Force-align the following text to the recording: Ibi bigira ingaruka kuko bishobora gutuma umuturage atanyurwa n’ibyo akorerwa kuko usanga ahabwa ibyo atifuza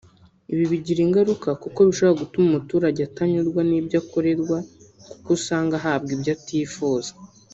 Ibi 0.53 0.65
bigira 0.71 0.99
ingaruka 1.05 1.49
kuko 1.63 1.79
bishobora 1.87 2.19
gutuma 2.21 2.45
umuturage 2.49 3.01
atanyurwa 3.09 3.61
n’ibyo 3.69 3.97
akorerwa 4.03 4.57
kuko 5.11 5.27
usanga 5.37 5.73
ahabwa 5.79 6.09
ibyo 6.17 6.31
atifuza 6.37 7.11